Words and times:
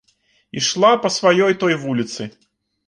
Ішла 0.61 0.91
па 1.03 1.13
сваёй 1.19 1.53
той 1.65 1.81
вуліцы. 1.87 2.23